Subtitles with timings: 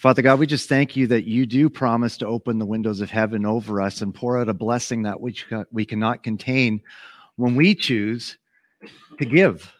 [0.00, 3.10] Father God, we just thank you that you do promise to open the windows of
[3.10, 6.80] heaven over us and pour out a blessing that which we cannot contain
[7.36, 8.38] when we choose
[9.18, 9.70] to give.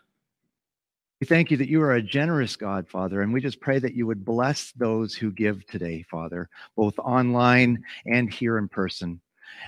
[1.22, 3.94] We thank you that you are a generous God, Father, and we just pray that
[3.94, 9.22] you would bless those who give today, Father, both online and here in person.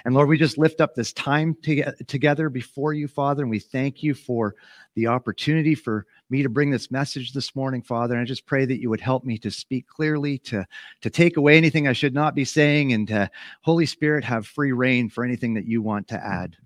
[0.05, 3.59] And Lord, we just lift up this time to, together before you, Father, and we
[3.59, 4.55] thank you for
[4.95, 8.15] the opportunity for me to bring this message this morning, Father.
[8.15, 10.67] And I just pray that you would help me to speak clearly, to,
[11.01, 13.31] to take away anything I should not be saying, and to,
[13.63, 16.57] Holy Spirit, have free reign for anything that you want to add.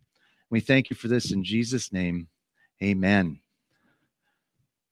[0.51, 2.29] We thank you for this in Jesus' name.
[2.83, 3.41] Amen.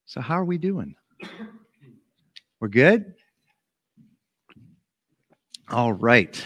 [0.07, 0.95] So, how are we doing?
[2.61, 3.15] We're good?
[5.71, 6.45] All right.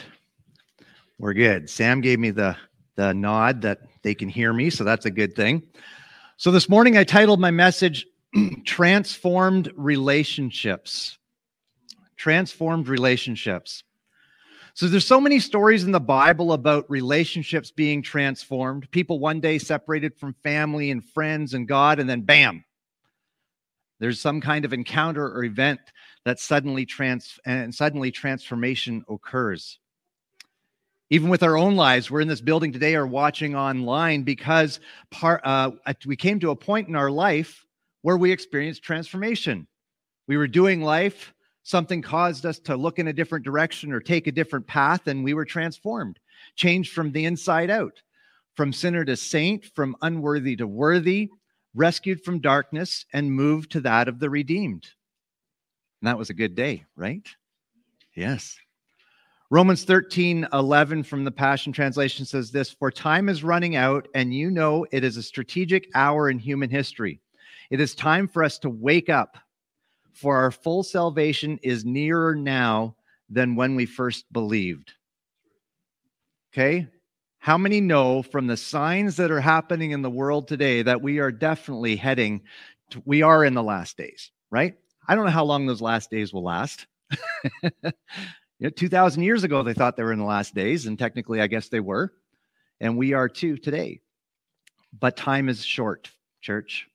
[1.18, 1.68] We're good.
[1.68, 2.56] Sam gave me the,
[2.94, 5.62] the nod that they can hear me, so that's a good thing.
[6.36, 8.06] So, this morning I titled my message
[8.64, 11.18] Transformed Relationships.
[12.16, 13.82] Transformed Relationships.
[14.74, 18.88] So there's so many stories in the Bible about relationships being transformed.
[18.92, 22.64] People one day separated from family and friends and God, and then bam,
[23.98, 25.80] there's some kind of encounter or event
[26.24, 29.80] that suddenly trans and suddenly transformation occurs.
[31.10, 35.40] Even with our own lives, we're in this building today or watching online because part
[35.44, 35.70] uh,
[36.06, 37.64] we came to a point in our life
[38.02, 39.66] where we experienced transformation.
[40.26, 41.32] We were doing life
[41.68, 45.22] something caused us to look in a different direction or take a different path, and
[45.22, 46.18] we were transformed,
[46.56, 48.02] changed from the inside out,
[48.56, 51.28] from sinner to saint, from unworthy to worthy,
[51.74, 54.88] rescued from darkness, and moved to that of the redeemed.
[56.00, 57.28] And that was a good day, right?
[58.14, 58.56] Yes.
[59.50, 64.34] Romans 13, 11 from the Passion Translation says this For time is running out, and
[64.34, 67.20] you know it is a strategic hour in human history.
[67.70, 69.38] It is time for us to wake up
[70.12, 72.96] for our full salvation is nearer now
[73.30, 74.92] than when we first believed.
[76.52, 76.88] Okay?
[77.38, 81.20] How many know from the signs that are happening in the world today that we
[81.20, 82.42] are definitely heading,
[82.90, 84.74] to, we are in the last days, right?
[85.06, 86.86] I don't know how long those last days will last.
[88.58, 91.40] you know, 2,000 years ago, they thought they were in the last days, and technically,
[91.40, 92.12] I guess they were.
[92.80, 94.00] And we are too today.
[94.98, 96.10] But time is short,
[96.40, 96.88] church.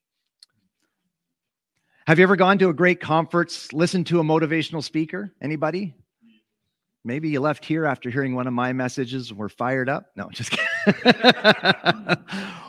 [2.05, 5.31] Have you ever gone to a great conference, listened to a motivational speaker?
[5.41, 5.93] Anybody?
[7.05, 10.07] Maybe you left here after hearing one of my messages and were fired up.
[10.15, 11.13] No, just kidding.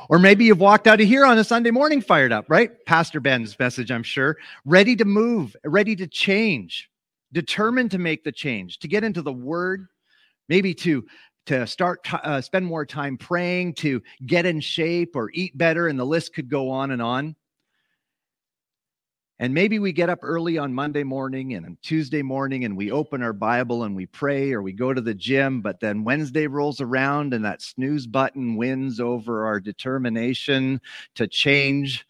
[0.09, 2.85] or maybe you've walked out of here on a Sunday morning fired up, right?
[2.85, 4.37] Pastor Ben's message, I'm sure.
[4.65, 6.91] Ready to move, ready to change,
[7.35, 9.87] determined to make the change, to get into the word,
[10.49, 11.05] maybe to
[11.47, 15.99] to start uh, spend more time praying, to get in shape or eat better, and
[15.99, 17.37] the list could go on and on.
[19.41, 22.93] And maybe we get up early on Monday morning and on Tuesday morning and we
[22.93, 26.47] open our Bible and we pray or we go to the gym, but then Wednesday
[26.47, 30.81] rolls around and that snooze button wins over our determination
[31.17, 32.07] to change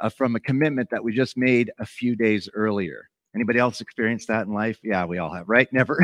[0.00, 3.08] uh, from a commitment that we just made a few days earlier.
[3.36, 4.78] Anybody else experience that in life?
[4.82, 5.70] Yeah, we all have, right?
[5.72, 6.02] Never.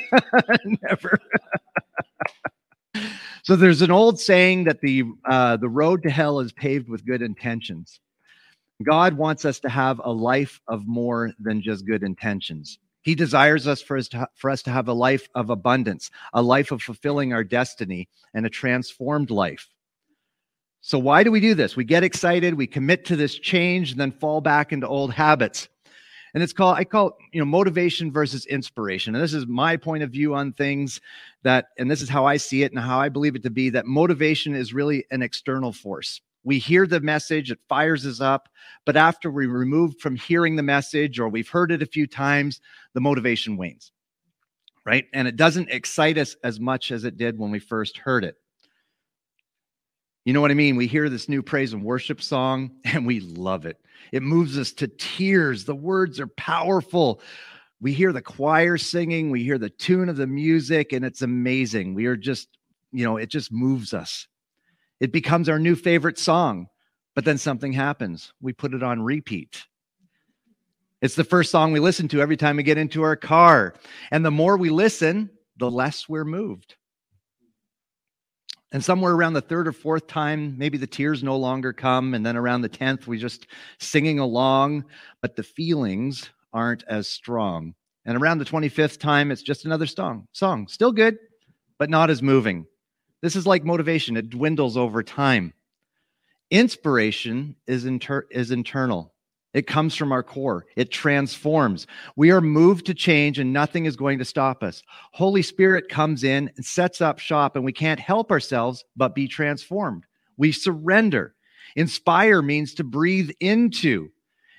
[0.82, 1.18] Never.
[3.42, 7.04] so there's an old saying that the uh, the road to hell is paved with
[7.04, 8.00] good intentions.
[8.82, 12.78] God wants us to have a life of more than just good intentions.
[13.02, 16.42] He desires us for us, to, for us to have a life of abundance, a
[16.42, 19.68] life of fulfilling our destiny, and a transformed life.
[20.80, 21.76] So, why do we do this?
[21.76, 25.68] We get excited, we commit to this change, and then fall back into old habits.
[26.34, 29.14] And it's called, I call it, you know, motivation versus inspiration.
[29.14, 31.00] And this is my point of view on things
[31.42, 33.70] that, and this is how I see it and how I believe it to be
[33.70, 38.48] that motivation is really an external force we hear the message, it fires us up.
[38.84, 42.60] But after we remove from hearing the message or we've heard it a few times,
[42.94, 43.90] the motivation wanes,
[44.84, 45.06] right?
[45.12, 48.36] And it doesn't excite us as much as it did when we first heard it.
[50.26, 50.74] You know what I mean?
[50.74, 53.80] We hear this new praise and worship song and we love it.
[54.10, 55.64] It moves us to tears.
[55.64, 57.20] The words are powerful.
[57.80, 61.94] We hear the choir singing, we hear the tune of the music, and it's amazing.
[61.94, 62.48] We are just,
[62.90, 64.26] you know, it just moves us.
[64.98, 66.68] It becomes our new favorite song,
[67.14, 68.32] but then something happens.
[68.40, 69.64] We put it on repeat.
[71.02, 73.74] It's the first song we listen to every time we get into our car.
[74.10, 76.74] And the more we listen, the less we're moved.
[78.72, 82.14] And somewhere around the third or fourth time, maybe the tears no longer come.
[82.14, 83.46] And then around the 10th, we just
[83.78, 84.84] singing along,
[85.22, 87.74] but the feelings aren't as strong.
[88.04, 90.26] And around the 25th time, it's just another song.
[90.32, 91.18] Song, still good,
[91.78, 92.66] but not as moving.
[93.22, 95.52] This is like motivation, it dwindles over time.
[96.50, 99.12] Inspiration is, inter- is internal,
[99.56, 100.66] It comes from our core.
[100.76, 101.86] It transforms.
[102.14, 104.82] We are moved to change and nothing is going to stop us.
[105.12, 109.26] Holy Spirit comes in and sets up shop and we can't help ourselves but be
[109.26, 110.04] transformed.
[110.36, 111.34] We surrender.
[111.74, 114.10] Inspire means to breathe into.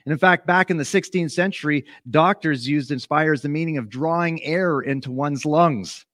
[0.08, 3.90] And in fact, back in the 16th century, doctors used inspire as the meaning of
[3.90, 6.07] drawing air into one's lungs.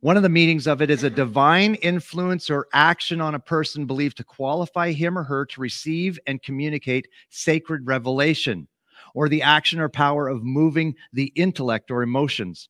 [0.00, 3.84] One of the meanings of it is a divine influence or action on a person
[3.84, 8.68] believed to qualify him or her to receive and communicate sacred revelation,
[9.12, 12.68] or the action or power of moving the intellect or emotions.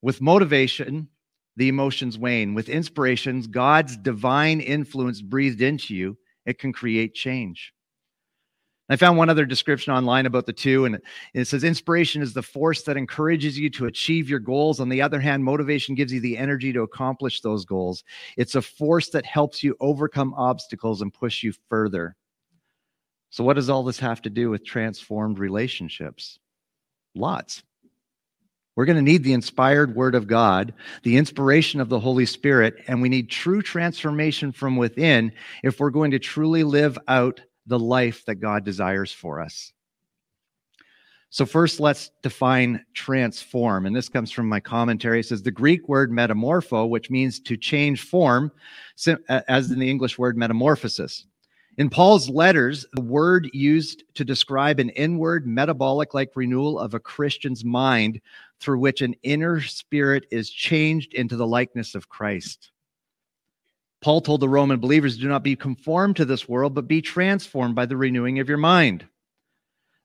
[0.00, 1.08] With motivation,
[1.56, 2.54] the emotions wane.
[2.54, 7.72] With inspirations, God's divine influence breathed into you, it can create change.
[8.90, 10.98] I found one other description online about the two, and
[11.34, 14.80] it says inspiration is the force that encourages you to achieve your goals.
[14.80, 18.02] On the other hand, motivation gives you the energy to accomplish those goals.
[18.38, 22.16] It's a force that helps you overcome obstacles and push you further.
[23.30, 26.38] So, what does all this have to do with transformed relationships?
[27.14, 27.62] Lots.
[28.74, 32.76] We're going to need the inspired word of God, the inspiration of the Holy Spirit,
[32.86, 35.32] and we need true transformation from within
[35.64, 39.72] if we're going to truly live out the life that God desires for us.
[41.30, 43.84] So, first, let's define transform.
[43.84, 45.20] And this comes from my commentary.
[45.20, 48.50] It says the Greek word metamorpho, which means to change form,
[49.28, 51.26] as in the English word metamorphosis.
[51.76, 56.98] In Paul's letters, the word used to describe an inward metabolic like renewal of a
[56.98, 58.20] Christian's mind
[58.58, 62.72] through which an inner spirit is changed into the likeness of Christ.
[64.00, 67.74] Paul told the Roman believers, Do not be conformed to this world, but be transformed
[67.74, 69.06] by the renewing of your mind.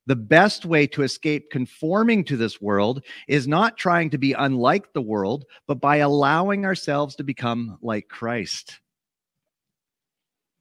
[0.06, 4.92] The best way to escape conforming to this world is not trying to be unlike
[4.94, 8.80] the world, but by allowing ourselves to become like Christ.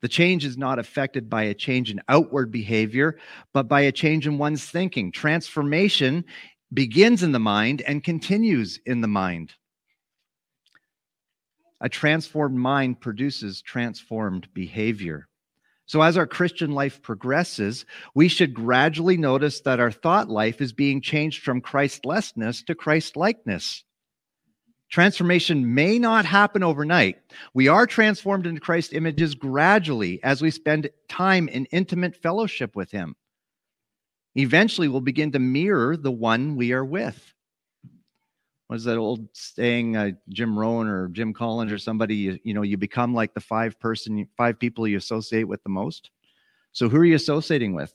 [0.01, 3.19] The change is not affected by a change in outward behavior,
[3.53, 5.11] but by a change in one's thinking.
[5.11, 6.25] Transformation
[6.73, 9.55] begins in the mind and continues in the mind.
[11.83, 15.29] A transformed mind produces transformed behavior.
[15.87, 17.85] So, as our Christian life progresses,
[18.15, 23.83] we should gradually notice that our thought life is being changed from Christlessness to Christlikeness.
[24.91, 27.17] Transformation may not happen overnight.
[27.53, 32.93] We are transformed into Christ images gradually as we spend time in intimate fellowship with
[32.93, 33.17] Him.
[34.37, 37.32] Eventually, we'll begin to mirror the one we are with
[38.73, 42.55] what is that old saying uh, Jim Rohn or jim collins or somebody you, you
[42.55, 46.11] know you become like the five person five people you associate with the most?
[46.73, 47.93] So who are you associating with?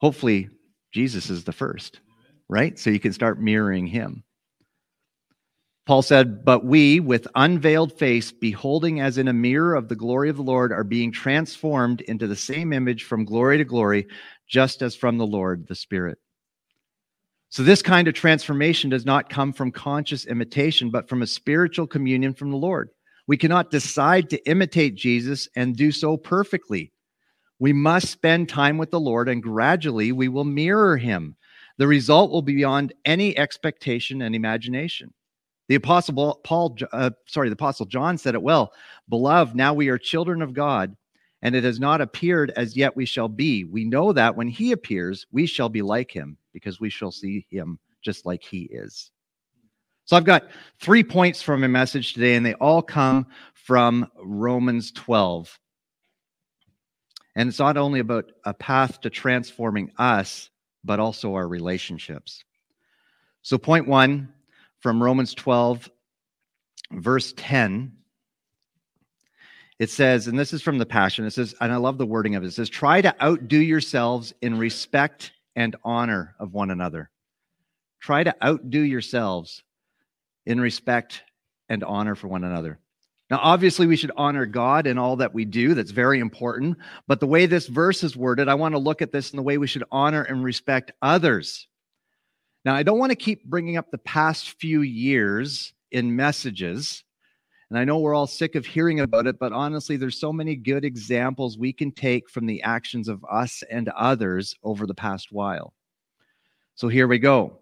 [0.00, 0.48] Hopefully
[0.92, 1.98] jesus is the first
[2.48, 2.78] right?
[2.78, 4.22] So you can start mirroring him.
[5.86, 10.30] Paul said, But we, with unveiled face, beholding as in a mirror of the glory
[10.30, 14.06] of the Lord, are being transformed into the same image from glory to glory,
[14.46, 16.18] just as from the Lord, the Spirit.
[17.52, 21.86] So, this kind of transformation does not come from conscious imitation, but from a spiritual
[21.86, 22.88] communion from the Lord.
[23.26, 26.92] We cannot decide to imitate Jesus and do so perfectly.
[27.58, 31.36] We must spend time with the Lord, and gradually we will mirror him.
[31.76, 35.12] The result will be beyond any expectation and imagination.
[35.68, 38.72] The apostle Paul, uh, sorry, the apostle John said it well.
[39.10, 40.96] Beloved, now we are children of God,
[41.42, 43.64] and it has not appeared as yet we shall be.
[43.64, 47.46] We know that when he appears, we shall be like him because we shall see
[47.50, 49.10] him just like he is.
[50.04, 50.48] So I've got
[50.80, 55.58] three points from a message today, and they all come from Romans 12.
[57.34, 60.50] And it's not only about a path to transforming us,
[60.84, 62.44] but also our relationships.
[63.42, 64.32] So, point one
[64.80, 65.88] from Romans 12,
[66.92, 67.92] verse 10
[69.82, 72.36] it says, and this is from the Passion, it says, and I love the wording
[72.36, 77.10] of it, it says, try to outdo yourselves in respect and honor of one another.
[77.98, 79.64] Try to outdo yourselves
[80.46, 81.24] in respect
[81.68, 82.78] and honor for one another.
[83.28, 85.74] Now, obviously, we should honor God in all that we do.
[85.74, 86.78] That's very important.
[87.08, 89.42] But the way this verse is worded, I want to look at this in the
[89.42, 91.66] way we should honor and respect others.
[92.64, 97.02] Now, I don't want to keep bringing up the past few years in messages
[97.72, 100.56] and I know we're all sick of hearing about it, but honestly, there's so many
[100.56, 105.32] good examples we can take from the actions of us and others over the past
[105.32, 105.72] while.
[106.74, 107.60] So here we go.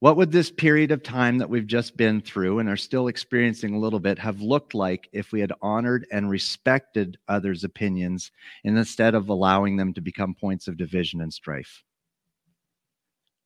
[0.00, 3.72] What would this period of time that we've just been through and are still experiencing
[3.72, 8.32] a little bit have looked like if we had honored and respected others' opinions
[8.64, 11.82] instead of allowing them to become points of division and strife?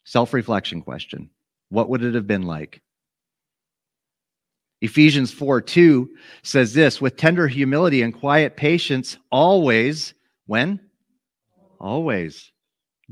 [0.02, 1.30] Self reflection question
[1.68, 2.82] What would it have been like?
[4.82, 6.10] Ephesians 4 2
[6.42, 10.14] says this with tender humility and quiet patience, always
[10.46, 10.80] When?
[11.78, 12.52] Always.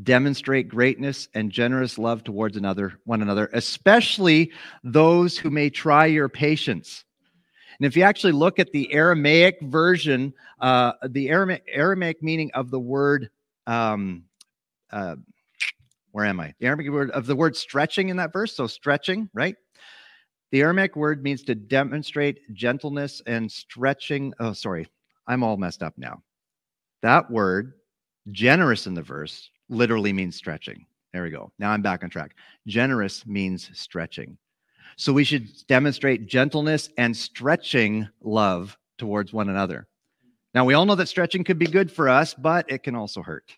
[0.02, 4.52] Demonstrate greatness and generous love towards another, one another, especially
[4.84, 7.04] those who may try your patience.
[7.78, 12.70] And if you actually look at the Aramaic version, uh, the Aramaic, Aramaic meaning of
[12.70, 13.30] the word,
[13.66, 14.24] um,
[14.90, 15.16] uh,
[16.12, 16.54] where am I?
[16.58, 18.56] The Aramaic word of the word stretching in that verse.
[18.56, 19.56] So stretching, right?
[20.50, 24.32] The Aramaic word means to demonstrate gentleness and stretching.
[24.40, 24.86] Oh, sorry.
[25.26, 26.22] I'm all messed up now.
[27.02, 27.74] That word,
[28.32, 30.86] generous in the verse, literally means stretching.
[31.12, 31.52] There we go.
[31.58, 32.34] Now I'm back on track.
[32.66, 34.38] Generous means stretching.
[34.96, 39.86] So we should demonstrate gentleness and stretching love towards one another.
[40.54, 43.22] Now we all know that stretching could be good for us, but it can also
[43.22, 43.54] hurt.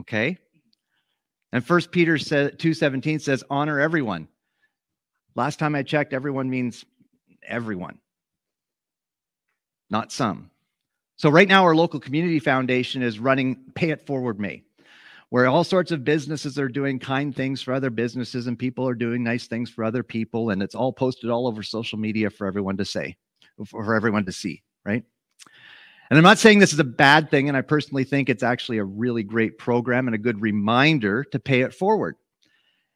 [0.00, 0.38] Okay?
[1.52, 4.28] And First Peter 2:17 says honor everyone.
[5.36, 6.84] Last time I checked everyone means
[7.46, 7.98] everyone.
[9.90, 10.50] Not some.
[11.16, 14.62] So right now our local community foundation is running Pay It Forward May
[15.34, 18.94] where all sorts of businesses are doing kind things for other businesses and people are
[18.94, 22.46] doing nice things for other people and it's all posted all over social media for
[22.46, 23.16] everyone to say
[23.66, 25.02] for everyone to see right
[26.10, 28.78] and i'm not saying this is a bad thing and i personally think it's actually
[28.78, 32.14] a really great program and a good reminder to pay it forward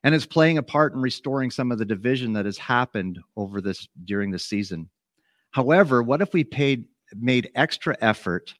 [0.05, 3.61] and it's playing a part in restoring some of the division that has happened over
[3.61, 4.89] this during the season
[5.51, 6.85] however what if we paid
[7.17, 8.55] made extra effort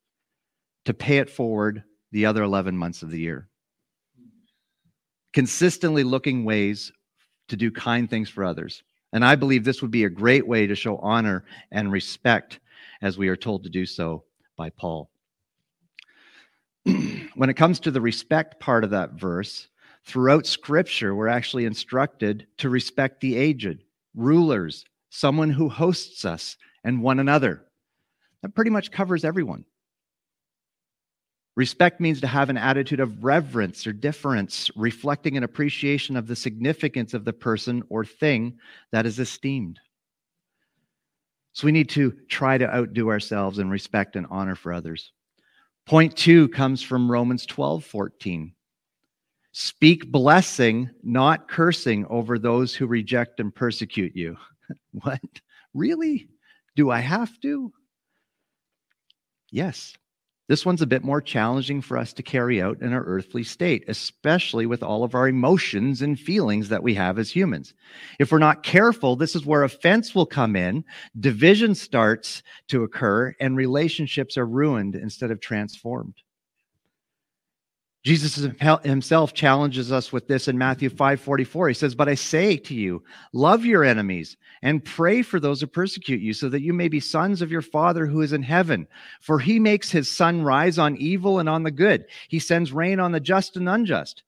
[0.85, 3.49] to pay it forward the other 11 months of the year
[5.33, 6.93] consistently looking ways
[7.49, 8.83] to do kind things for others.
[9.13, 12.61] And I believe this would be a great way to show honor and respect
[13.03, 14.25] as we are told to do so
[14.57, 15.11] by Paul.
[17.35, 19.69] when it comes to the respect part of that verse,
[20.09, 23.85] throughout scripture, we're actually instructed to respect the aged,
[24.15, 27.65] rulers, someone who hosts us, and one another.
[28.43, 29.67] That pretty much covers everyone.
[31.57, 36.37] Respect means to have an attitude of reverence or deference, reflecting an appreciation of the
[36.37, 38.59] significance of the person or thing
[38.93, 39.79] that is esteemed.
[41.53, 45.13] So we need to try to outdo ourselves in respect and honor for others.
[45.85, 48.55] Point two comes from Romans 12 14.
[49.53, 54.37] Speak blessing, not cursing over those who reject and persecute you.
[54.93, 55.21] what?
[55.75, 56.29] Really?
[56.77, 57.73] Do I have to?
[59.51, 59.95] Yes.
[60.49, 63.85] This one's a bit more challenging for us to carry out in our earthly state,
[63.87, 67.75] especially with all of our emotions and feelings that we have as humans.
[68.19, 70.85] If we're not careful, this is where offense will come in,
[71.21, 76.15] division starts to occur, and relationships are ruined instead of transformed.
[78.09, 78.37] Jesus
[78.85, 81.69] himself challenges us with this in Matthew 5:44.
[81.69, 85.67] He says, "But I say to you, love your enemies and pray for those who
[85.67, 88.87] persecute you, so that you may be sons of your Father who is in heaven.
[89.21, 92.07] For he makes his sun rise on evil and on the good.
[92.29, 94.23] He sends rain on the just and unjust.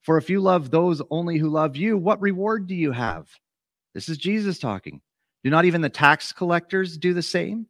[0.00, 3.28] For if you love those only who love you, what reward do you have?"
[3.92, 5.02] This is Jesus talking.
[5.44, 7.66] Do not even the tax collectors do the same?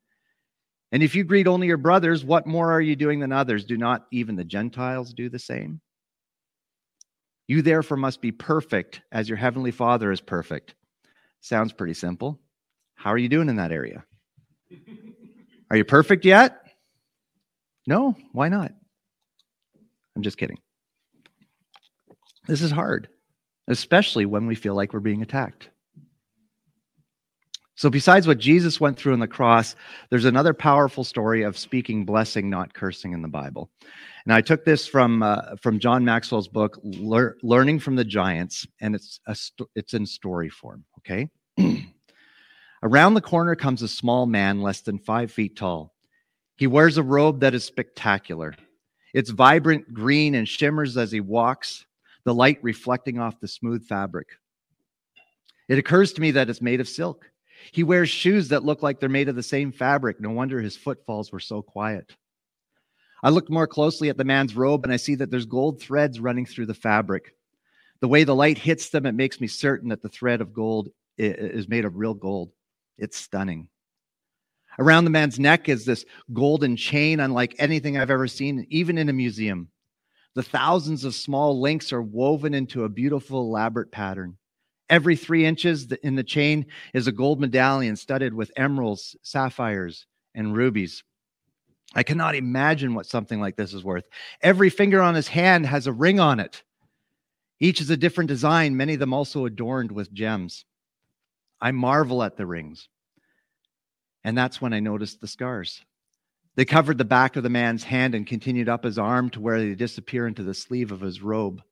[0.93, 3.65] And if you greet only your brothers, what more are you doing than others?
[3.65, 5.81] Do not even the Gentiles do the same?
[7.49, 10.75] You therefore must be perfect as your heavenly Father is perfect.
[11.41, 12.39] Sounds pretty simple.
[12.95, 14.05] How are you doing in that area?
[15.71, 16.61] Are you perfect yet?
[17.87, 18.73] No, why not?
[20.15, 20.59] I'm just kidding.
[22.47, 23.09] This is hard,
[23.67, 25.71] especially when we feel like we're being attacked.
[27.75, 29.75] So, besides what Jesus went through on the cross,
[30.11, 33.71] there's another powerful story of speaking blessing, not cursing in the Bible.
[34.25, 38.67] And I took this from uh, from John Maxwell's book, Lear- "Learning from the Giants,"
[38.81, 40.85] and it's a st- it's in story form.
[40.99, 41.29] Okay.
[42.83, 45.95] Around the corner comes a small man, less than five feet tall.
[46.57, 48.55] He wears a robe that is spectacular.
[49.15, 51.87] It's vibrant green and shimmers as he walks,
[52.25, 54.29] the light reflecting off the smooth fabric.
[55.69, 57.32] It occurs to me that it's made of silk.
[57.71, 60.21] He wears shoes that look like they're made of the same fabric.
[60.21, 62.17] No wonder his footfalls were so quiet.
[63.23, 66.19] I looked more closely at the man's robe and I see that there's gold threads
[66.19, 67.37] running through the fabric.
[68.01, 70.89] The way the light hits them, it makes me certain that the thread of gold
[71.17, 72.51] is made of real gold.
[72.99, 73.69] It's stunning.
[74.79, 79.09] Around the man's neck is this golden chain, unlike anything I've ever seen, even in
[79.09, 79.69] a museum.
[80.35, 84.39] The thousands of small links are woven into a beautiful, elaborate pattern.
[84.93, 90.55] Every three inches in the chain is a gold medallion studded with emeralds, sapphires, and
[90.55, 91.03] rubies.
[91.95, 94.05] I cannot imagine what something like this is worth.
[94.43, 96.63] Every finger on his hand has a ring on it.
[97.59, 100.67] Each is a different design, many of them also adorned with gems.
[101.59, 102.91] I marvel at the rings.
[104.25, 105.83] And that's when I noticed the scars.
[106.55, 109.59] They covered the back of the man's hand and continued up his arm to where
[109.59, 111.63] they disappear into the sleeve of his robe.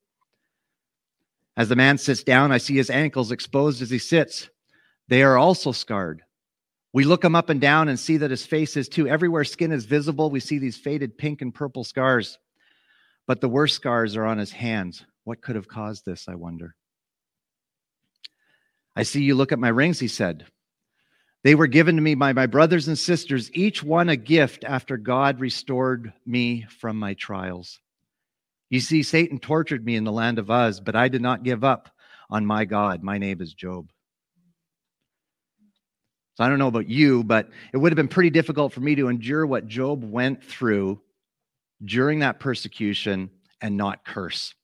[1.56, 4.48] As the man sits down, I see his ankles exposed as he sits.
[5.08, 6.22] They are also scarred.
[6.92, 9.06] We look him up and down and see that his face is too.
[9.06, 12.38] Everywhere skin is visible, we see these faded pink and purple scars.
[13.26, 15.04] But the worst scars are on his hands.
[15.24, 16.74] What could have caused this, I wonder?
[18.96, 20.46] I see you look at my rings, he said.
[21.42, 24.96] They were given to me by my brothers and sisters, each one a gift after
[24.96, 27.80] God restored me from my trials.
[28.70, 31.64] You see, Satan tortured me in the land of Uz, but I did not give
[31.64, 31.90] up
[32.30, 33.02] on my God.
[33.02, 33.90] My name is Job.
[36.34, 38.94] So I don't know about you, but it would have been pretty difficult for me
[38.94, 41.00] to endure what Job went through
[41.84, 44.54] during that persecution and not curse.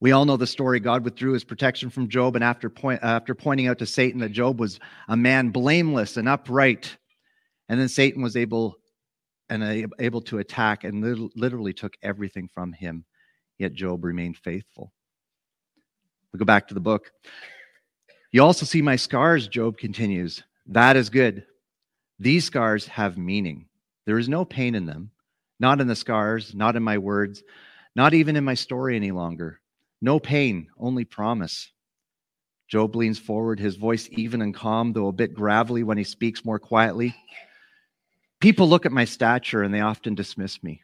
[0.00, 0.80] We all know the story.
[0.80, 4.32] God withdrew his protection from Job, and after, point, after pointing out to Satan that
[4.32, 6.96] Job was a man blameless and upright,
[7.68, 8.76] and then Satan was able
[9.50, 11.02] and able to attack and
[11.34, 13.04] literally took everything from him.
[13.58, 14.92] Yet Job remained faithful.
[16.32, 17.12] We go back to the book.
[18.32, 20.42] You also see my scars, Job continues.
[20.66, 21.44] That is good.
[22.18, 23.66] These scars have meaning.
[24.06, 25.10] There is no pain in them,
[25.60, 27.42] not in the scars, not in my words,
[27.94, 29.60] not even in my story any longer.
[30.02, 31.70] No pain, only promise.
[32.66, 36.44] Job leans forward, his voice even and calm, though a bit gravelly when he speaks
[36.44, 37.14] more quietly.
[38.44, 40.82] People look at my stature and they often dismiss me.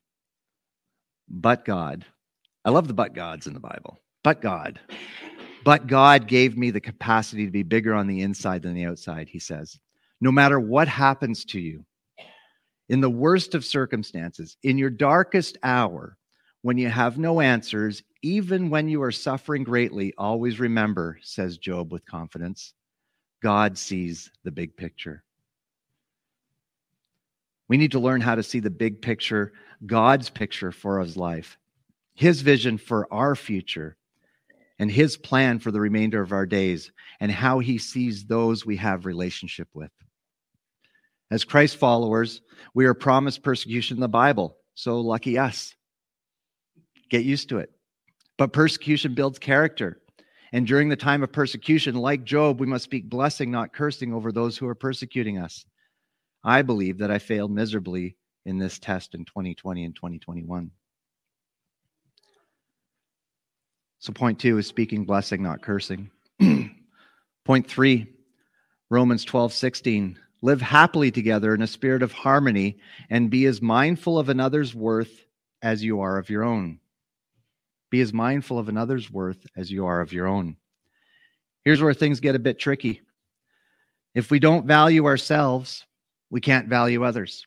[1.29, 2.07] But God,
[2.65, 3.99] I love the but gods in the Bible.
[4.25, 4.81] But God,
[5.63, 9.29] but God gave me the capacity to be bigger on the inside than the outside,
[9.29, 9.79] he says.
[10.23, 11.85] No matter what happens to you,
[12.89, 16.17] in the worst of circumstances, in your darkest hour,
[16.63, 21.93] when you have no answers, even when you are suffering greatly, always remember, says Job
[21.93, 22.73] with confidence,
[23.43, 25.25] God sees the big picture.
[27.71, 29.53] We need to learn how to see the big picture,
[29.87, 31.57] God's picture for his life,
[32.17, 33.97] his vision for our future,
[34.81, 38.77] and his plan for the remainder of our days, and how he sees those we
[38.79, 39.93] have relationship with.
[41.31, 42.43] As Christ followers,
[42.75, 45.73] we are promised persecution in the Bible, so lucky us.
[47.09, 47.71] Get used to it.
[48.37, 50.01] But persecution builds character.
[50.53, 54.33] And during the time of persecution, like Job, we must speak blessing, not cursing, over
[54.33, 55.65] those who are persecuting us.
[56.43, 60.71] I believe that I failed miserably in this test in 2020 and 2021.
[63.99, 66.11] So, point two is speaking blessing, not cursing.
[67.45, 68.07] point three,
[68.89, 70.19] Romans 12, 16.
[70.43, 72.79] Live happily together in a spirit of harmony
[73.11, 75.27] and be as mindful of another's worth
[75.61, 76.81] as you are of your own.
[77.91, 80.57] Be as mindful of another's worth as you are of your own.
[81.63, 83.03] Here's where things get a bit tricky.
[84.15, 85.85] If we don't value ourselves,
[86.31, 87.47] we can't value others.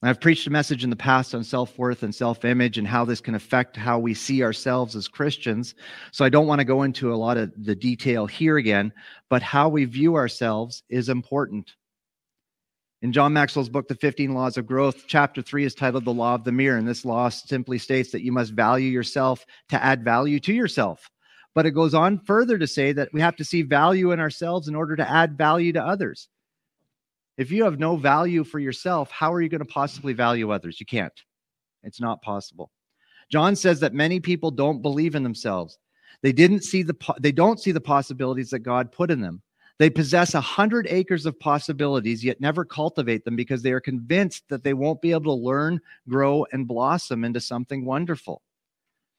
[0.00, 3.04] I've preached a message in the past on self worth and self image and how
[3.04, 5.74] this can affect how we see ourselves as Christians.
[6.12, 8.92] So I don't want to go into a lot of the detail here again,
[9.28, 11.72] but how we view ourselves is important.
[13.02, 16.34] In John Maxwell's book, The 15 Laws of Growth, chapter 3 is titled The Law
[16.34, 16.78] of the Mirror.
[16.78, 21.08] And this law simply states that you must value yourself to add value to yourself.
[21.54, 24.68] But it goes on further to say that we have to see value in ourselves
[24.68, 26.28] in order to add value to others.
[27.38, 30.80] If you have no value for yourself, how are you going to possibly value others?
[30.80, 31.12] You can't.
[31.84, 32.72] It's not possible.
[33.30, 35.78] John says that many people don't believe in themselves.
[36.22, 39.40] They didn't see the they don't see the possibilities that God put in them.
[39.78, 44.42] They possess a hundred acres of possibilities, yet never cultivate them because they are convinced
[44.48, 48.42] that they won't be able to learn, grow, and blossom into something wonderful.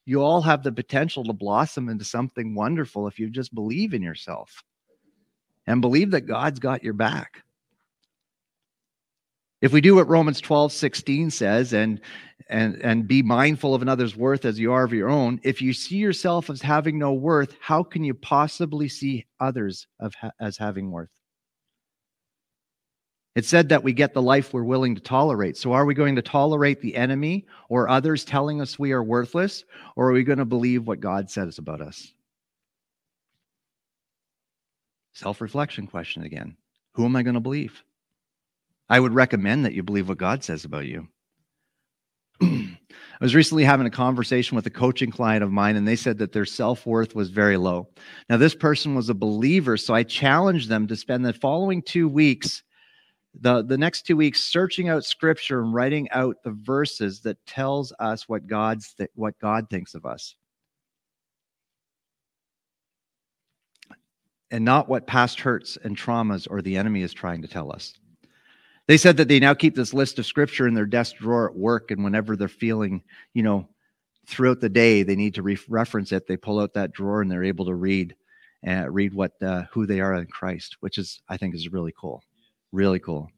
[0.05, 4.01] You all have the potential to blossom into something wonderful if you just believe in
[4.01, 4.61] yourself
[5.67, 7.43] and believe that God's got your back.
[9.61, 11.99] If we do what Romans 12, 16 says, and
[12.47, 15.73] and and be mindful of another's worth as you are of your own, if you
[15.73, 20.91] see yourself as having no worth, how can you possibly see others of as having
[20.91, 21.09] worth?
[23.35, 25.55] It said that we get the life we're willing to tolerate.
[25.55, 29.63] So are we going to tolerate the enemy or others telling us we are worthless,
[29.95, 32.13] or are we going to believe what God says about us?
[35.13, 36.55] Self reflection question again.
[36.93, 37.83] Who am I going to believe?
[38.89, 41.07] I would recommend that you believe what God says about you.
[42.41, 46.17] I was recently having a conversation with a coaching client of mine, and they said
[46.19, 47.89] that their self worth was very low.
[48.29, 52.07] Now, this person was a believer, so I challenged them to spend the following two
[52.07, 52.63] weeks,
[53.39, 57.93] the, the next two weeks, searching out scripture and writing out the verses that tells
[57.99, 60.35] us what God's th- what God thinks of us.
[64.49, 67.93] And not what past hurts and traumas or the enemy is trying to tell us.
[68.89, 71.55] They said that they now keep this list of scripture in their desk drawer at
[71.55, 73.03] work, and whenever they're feeling,
[73.35, 73.69] you know,
[74.25, 77.29] throughout the day they need to re- reference it, they pull out that drawer and
[77.29, 78.15] they're able to read
[78.67, 81.93] uh, read what uh, who they are in Christ, which is I think is really
[81.95, 82.23] cool,
[82.71, 83.29] really cool.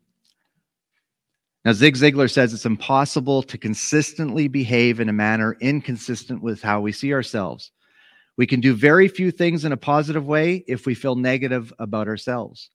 [1.66, 6.80] Now, Zig Ziglar says it's impossible to consistently behave in a manner inconsistent with how
[6.80, 7.72] we see ourselves.
[8.38, 12.08] We can do very few things in a positive way if we feel negative about
[12.08, 12.70] ourselves.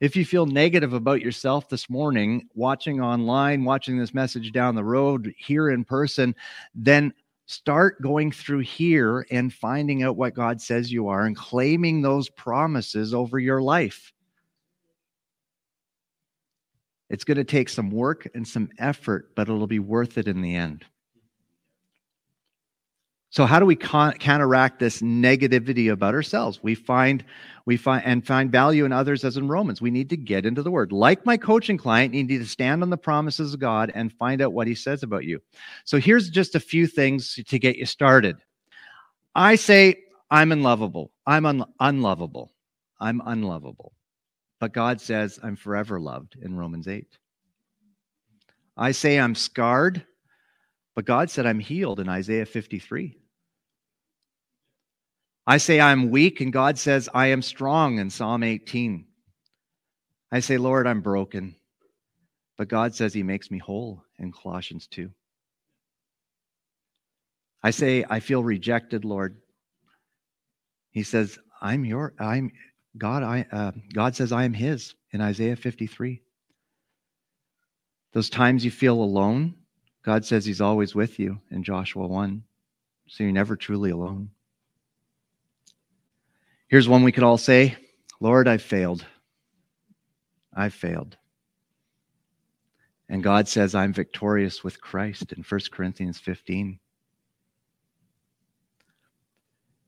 [0.00, 4.84] If you feel negative about yourself this morning, watching online, watching this message down the
[4.84, 6.34] road, here in person,
[6.74, 7.14] then
[7.46, 12.28] start going through here and finding out what God says you are and claiming those
[12.28, 14.12] promises over your life.
[17.10, 20.42] It's going to take some work and some effort, but it'll be worth it in
[20.42, 20.84] the end.
[23.34, 26.62] So how do we con- counteract this negativity about ourselves?
[26.62, 27.24] We find
[27.66, 29.82] we find and find value in others as in Romans.
[29.82, 30.92] We need to get into the word.
[30.92, 34.40] Like my coaching client, you need to stand on the promises of God and find
[34.40, 35.40] out what he says about you.
[35.84, 38.36] So here's just a few things to get you started.
[39.34, 39.96] I say
[40.30, 41.10] I'm unlovable.
[41.26, 42.52] I'm un- unlovable.
[43.00, 43.94] I'm unlovable.
[44.60, 47.18] But God says I'm forever loved in Romans 8.
[48.76, 50.06] I say I'm scarred,
[50.94, 53.18] but God said I'm healed in Isaiah 53.
[55.46, 59.04] I say I'm weak, and God says I am strong in Psalm 18.
[60.32, 61.54] I say, Lord, I'm broken,
[62.56, 65.10] but God says He makes me whole in Colossians 2.
[67.62, 69.36] I say, I feel rejected, Lord.
[70.90, 72.52] He says, I'm your, I'm
[72.96, 76.22] God, I, uh, God says I am His in Isaiah 53.
[78.12, 79.54] Those times you feel alone,
[80.04, 82.42] God says He's always with you in Joshua 1.
[83.08, 84.30] So you're never truly alone.
[86.74, 87.76] Here's one we could all say
[88.18, 89.06] Lord, I've failed.
[90.52, 91.16] I've failed.
[93.08, 96.80] And God says, I'm victorious with Christ in 1 Corinthians 15.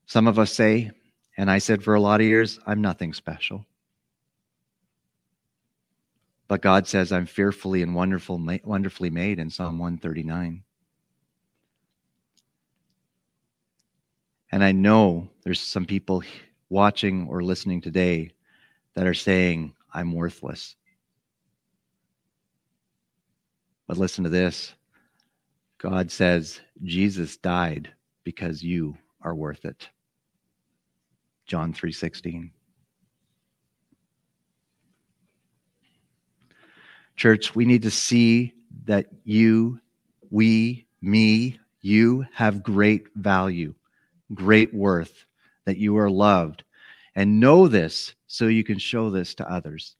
[0.06, 0.92] Some of us say,
[1.36, 3.66] and I said for a lot of years, I'm nothing special.
[6.46, 10.62] But God says, I'm fearfully and wonderful, wonderfully made in Psalm 139.
[14.52, 16.22] And I know there's some people
[16.68, 18.32] watching or listening today
[18.94, 20.76] that are saying, I'm worthless.
[23.86, 24.74] But listen to this
[25.78, 27.92] God says, Jesus died
[28.24, 29.88] because you are worth it.
[31.46, 32.50] John 3:16.
[37.14, 38.52] Church, we need to see
[38.84, 39.80] that you,
[40.30, 43.74] we, me, you have great value,
[44.34, 45.24] great worth
[45.66, 46.64] that you are loved.
[47.14, 49.96] And know this so you can show this to others.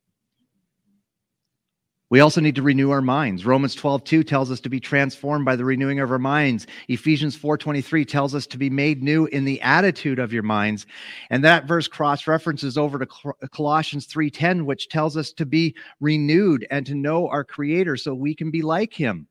[2.09, 3.45] We also need to renew our minds.
[3.45, 6.69] Romans 12, 2 tells us to be transformed by the renewing of our minds.
[6.87, 10.87] Ephesians 4, 23 tells us to be made new in the attitude of your minds.
[11.31, 13.07] And that verse cross references over to
[13.51, 18.15] Colossians 3, 10, which tells us to be renewed and to know our Creator so
[18.15, 19.27] we can be like Him.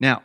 [0.00, 0.24] Now,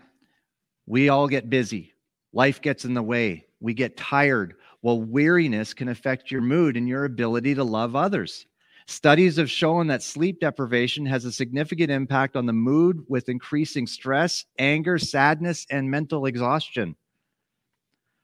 [0.87, 1.93] we all get busy.
[2.37, 3.47] Life gets in the way.
[3.61, 4.53] We get tired.
[4.83, 8.45] Well, weariness can affect your mood and your ability to love others.
[8.85, 13.87] Studies have shown that sleep deprivation has a significant impact on the mood with increasing
[13.87, 16.95] stress, anger, sadness, and mental exhaustion.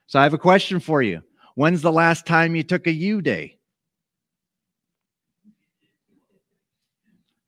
[0.06, 1.24] So, I have a question for you.
[1.56, 3.58] When's the last time you took a U day?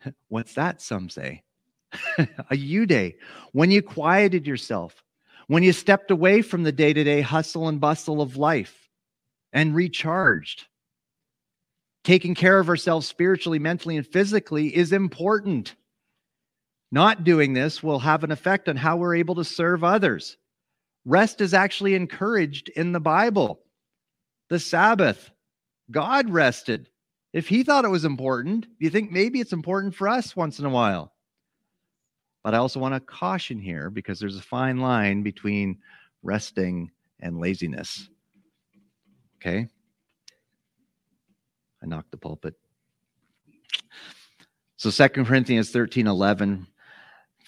[0.30, 0.82] What's that?
[0.82, 1.44] Some say.
[2.50, 3.18] a U day.
[3.52, 5.05] When you quieted yourself,
[5.48, 8.90] when you stepped away from the day to day hustle and bustle of life
[9.54, 10.66] and recharged.
[12.04, 15.76] Taking care of ourselves spiritually, mentally, and physically is important.
[16.92, 20.38] Not doing this will have an effect on how we're able to serve others.
[21.04, 23.62] Rest is actually encouraged in the Bible.
[24.50, 25.32] The Sabbath,
[25.90, 26.90] God rested.
[27.34, 30.60] If he thought it was important, do you think maybe it's important for us once
[30.60, 31.15] in a while?
[32.46, 35.80] But I also want to caution here because there's a fine line between
[36.22, 38.08] resting and laziness.
[39.38, 39.68] Okay?
[41.82, 42.54] I knocked the pulpit.
[44.78, 46.68] So Second Corinthians 13 11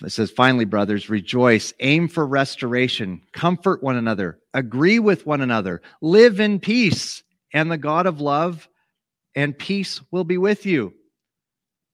[0.03, 5.83] it says, finally, brothers, rejoice, aim for restoration, comfort one another, agree with one another,
[6.01, 7.21] live in peace,
[7.53, 8.67] and the God of love
[9.35, 10.91] and peace will be with you.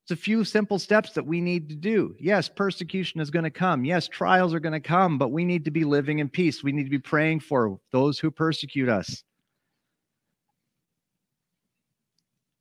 [0.03, 2.13] It's a few simple steps that we need to do.
[2.19, 3.85] Yes, persecution is going to come.
[3.85, 6.61] Yes, trials are going to come, but we need to be living in peace.
[6.61, 9.23] We need to be praying for those who persecute us.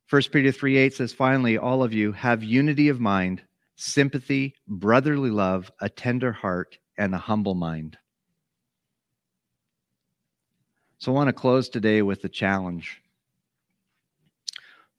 [0.09, 3.41] 1 Peter 3 8 says, Finally, all of you have unity of mind,
[3.75, 7.97] sympathy, brotherly love, a tender heart, and a humble mind.
[10.97, 13.02] So I want to close today with a challenge.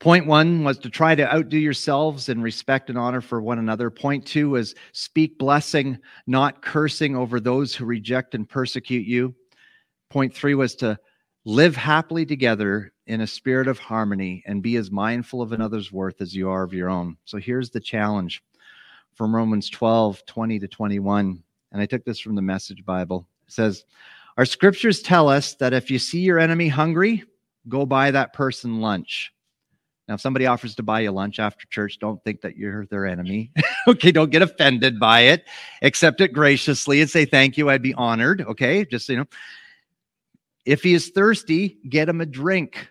[0.05, 3.89] Point one was to try to outdo yourselves in respect and honor for one another.
[3.89, 9.35] Point two was speak blessing, not cursing over those who reject and persecute you.
[10.11, 10.99] Point three was to
[11.47, 16.21] live happily together in a spirit of harmony and be as mindful of another's worth
[16.21, 17.17] as you are of your own.
[17.25, 18.43] So here's the challenge
[19.15, 21.43] from Romans 12 20 to 21.
[21.73, 23.27] And I took this from the Message Bible.
[23.47, 23.87] It says,
[24.37, 27.25] Our scriptures tell us that if you see your enemy hungry,
[27.71, 29.31] go buy that person lunch.
[30.07, 33.07] Now, if somebody offers to buy you lunch after church, don't think that you're their
[33.07, 33.51] enemy.
[33.89, 35.45] okay, don't get offended by it.
[35.81, 37.71] Accept it graciously and say thank you.
[37.71, 38.43] I'd be honored.
[38.43, 39.27] Okay, just you know.
[40.67, 42.89] If he is thirsty, get him a drink.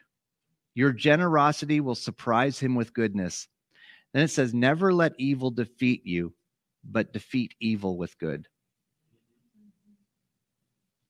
[0.76, 3.48] Your generosity will surprise him with goodness.
[4.14, 6.34] Then it says, Never let evil defeat you,
[6.84, 8.48] but defeat evil with good.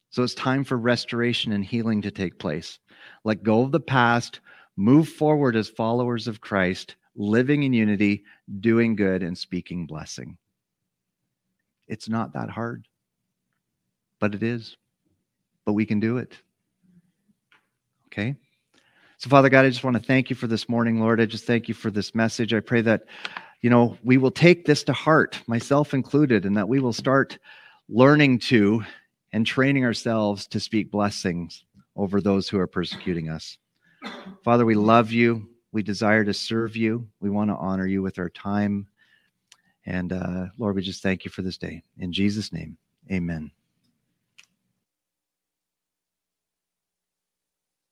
[0.10, 2.80] So it's time for restoration and healing to take place.
[3.24, 4.42] Let go of the past,
[4.76, 8.24] move forward as followers of Christ, living in unity,
[8.60, 10.38] doing good, and speaking blessing.
[11.88, 12.88] It's not that hard,
[14.20, 14.78] but it is.
[15.66, 16.34] But we can do it.
[18.08, 18.36] Okay?
[19.18, 21.22] So, Father God, I just want to thank you for this morning, Lord.
[21.22, 22.54] I just thank you for this message.
[22.54, 23.06] I pray that,
[23.62, 27.38] you know, we will take this to heart, myself included, and that we will start
[27.88, 28.84] learning to
[29.32, 31.64] and training ourselves to speak blessings
[31.96, 33.58] over those who are persecuting us.
[34.44, 35.48] Father, we love you.
[35.72, 37.08] We desire to serve you.
[37.20, 38.88] We want to honor you with our time.
[39.86, 41.84] And uh, Lord, we just thank you for this day.
[41.98, 42.78] In Jesus' name,
[43.12, 43.52] amen.